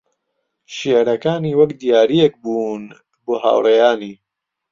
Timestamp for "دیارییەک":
1.81-2.33